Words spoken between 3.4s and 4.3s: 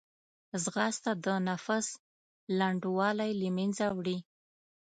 له منځه وړي